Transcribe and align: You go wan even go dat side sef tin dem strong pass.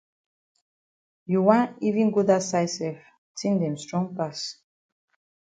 You 1.27 1.39
go 1.41 1.47
wan 1.49 1.65
even 1.87 2.07
go 2.15 2.21
dat 2.29 2.43
side 2.49 2.71
sef 2.77 2.97
tin 3.37 3.53
dem 3.61 3.75
strong 3.83 4.07
pass. 4.17 4.39